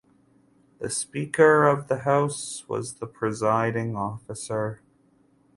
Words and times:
The 0.79 0.89
Speaker 0.89 1.67
of 1.67 1.87
the 1.87 1.99
House 1.99 2.67
was 2.67 2.95
the 2.95 3.05
presiding 3.05 3.95
officer. 3.95 4.81